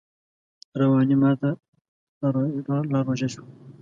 رواني 0.79 1.15
ماته 1.21 1.49
لا 2.91 2.99
ژوره 3.07 3.27
شوه 3.33 3.45